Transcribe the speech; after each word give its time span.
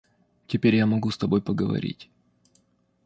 Теперь 0.47 0.77
я 0.77 0.87
могу 0.87 1.11
с 1.11 1.17
тобой 1.19 1.43
поговорить. 1.43 2.09